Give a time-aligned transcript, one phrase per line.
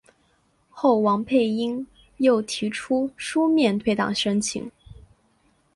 [0.71, 1.85] 后王佩英
[2.17, 4.67] 又提出书面退党申请。